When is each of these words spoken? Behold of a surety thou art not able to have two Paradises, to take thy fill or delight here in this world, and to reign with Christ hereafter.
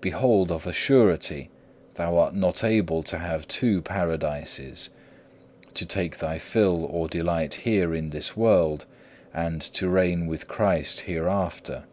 Behold 0.00 0.50
of 0.50 0.66
a 0.66 0.72
surety 0.72 1.50
thou 1.94 2.18
art 2.18 2.34
not 2.34 2.64
able 2.64 3.04
to 3.04 3.16
have 3.16 3.46
two 3.46 3.80
Paradises, 3.80 4.90
to 5.72 5.86
take 5.86 6.18
thy 6.18 6.36
fill 6.36 6.84
or 6.86 7.06
delight 7.06 7.54
here 7.54 7.94
in 7.94 8.10
this 8.10 8.36
world, 8.36 8.86
and 9.32 9.62
to 9.62 9.88
reign 9.88 10.26
with 10.26 10.48
Christ 10.48 11.02
hereafter. 11.02 11.84